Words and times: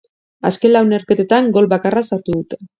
Azken 0.49 0.73
lau 0.73 0.81
neurketetan 0.87 1.53
gol 1.59 1.71
bakarra 1.77 2.05
sartu 2.11 2.39
dute. 2.41 2.65